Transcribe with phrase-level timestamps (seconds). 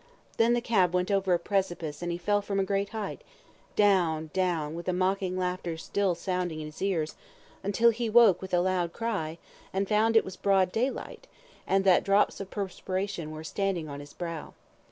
[0.37, 3.21] Then the cab went over a precipice, and he fell from a great height,
[3.75, 7.15] down, down, with the mocking laughter still sounding in his ears,
[7.61, 9.37] until he woke with a loud cry,
[9.71, 11.27] and found it was broad daylight,
[11.67, 14.55] and that drops of perspiration were standing on his brow.